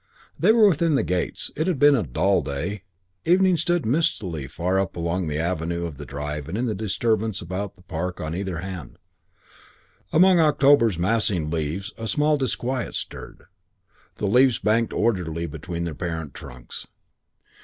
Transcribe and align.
IV 0.37 0.41
They 0.41 0.51
were 0.51 0.67
within 0.67 0.95
the 0.95 1.03
gates. 1.03 1.51
It 1.55 1.67
had 1.67 1.77
been 1.77 1.93
a 1.93 2.01
dull 2.01 2.41
day. 2.41 2.85
Evening 3.23 3.55
stood 3.55 3.85
mistily 3.85 4.47
far 4.47 4.79
up 4.79 4.93
the 4.93 4.99
long 4.99 5.31
avenue 5.31 5.85
of 5.85 5.97
the 5.97 6.07
drive 6.07 6.49
and 6.49 6.57
in 6.57 6.65
the 6.65 6.73
distances 6.73 7.39
about 7.39 7.75
the 7.75 7.83
park 7.83 8.19
on 8.19 8.33
either 8.33 8.61
hand. 8.61 8.97
Among 10.11 10.39
October's 10.39 10.97
massing 10.97 11.51
leaves, 11.51 11.93
a 11.99 12.07
small 12.07 12.35
disquiet 12.35 12.95
stirred. 12.95 13.43
The 14.15 14.25
leaves 14.25 14.57
banked 14.57 14.91
orderly 14.91 15.45
between 15.45 15.83
their 15.83 15.93
parent 15.93 16.33
trunks. 16.33 16.87